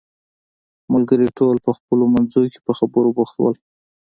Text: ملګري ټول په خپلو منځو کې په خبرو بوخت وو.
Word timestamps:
ملګري 0.93 1.27
ټول 1.39 1.55
په 1.65 1.71
خپلو 1.77 2.03
منځو 2.13 2.41
کې 2.51 2.59
په 2.65 2.71
خبرو 2.79 3.09
بوخت 3.17 3.35
وو. 3.37 3.49